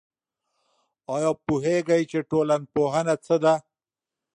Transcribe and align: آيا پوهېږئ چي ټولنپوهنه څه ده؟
آيا 1.15 1.31
پوهېږئ 1.45 2.01
چي 2.09 2.19
ټولنپوهنه 2.29 3.15
څه 3.25 3.35
ده؟ 3.43 3.53